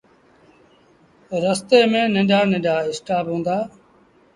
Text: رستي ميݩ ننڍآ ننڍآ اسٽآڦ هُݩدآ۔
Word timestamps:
رستي 1.43 1.79
ميݩ 1.91 2.11
ننڍآ 2.13 2.39
ننڍآ 2.51 2.75
اسٽآڦ 2.89 3.25
هُݩدآ۔ 3.33 3.57